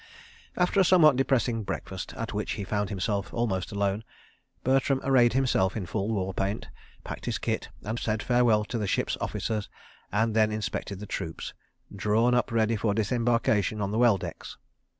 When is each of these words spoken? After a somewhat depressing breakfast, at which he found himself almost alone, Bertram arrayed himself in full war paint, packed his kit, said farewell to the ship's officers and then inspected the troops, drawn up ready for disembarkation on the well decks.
After 0.57 0.79
a 0.79 0.83
somewhat 0.83 1.15
depressing 1.15 1.61
breakfast, 1.61 2.15
at 2.15 2.33
which 2.33 2.53
he 2.53 2.63
found 2.63 2.89
himself 2.89 3.31
almost 3.35 3.71
alone, 3.71 4.03
Bertram 4.63 4.99
arrayed 5.03 5.33
himself 5.33 5.77
in 5.77 5.85
full 5.85 6.07
war 6.09 6.33
paint, 6.33 6.69
packed 7.03 7.27
his 7.27 7.37
kit, 7.37 7.69
said 7.99 8.23
farewell 8.23 8.65
to 8.65 8.79
the 8.79 8.87
ship's 8.87 9.15
officers 9.21 9.69
and 10.11 10.35
then 10.35 10.51
inspected 10.51 10.99
the 10.99 11.05
troops, 11.05 11.53
drawn 11.95 12.33
up 12.33 12.51
ready 12.51 12.75
for 12.75 12.95
disembarkation 12.95 13.79
on 13.79 13.91
the 13.91 13.99
well 13.99 14.17
decks. 14.17 14.57